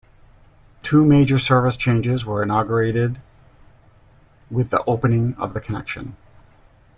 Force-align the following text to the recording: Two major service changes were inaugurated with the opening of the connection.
Two 0.81 1.05
major 1.05 1.37
service 1.37 1.77
changes 1.77 2.25
were 2.25 2.41
inaugurated 2.41 3.21
with 4.49 4.71
the 4.71 4.83
opening 4.85 5.35
of 5.35 5.53
the 5.53 5.61
connection. 5.61 6.17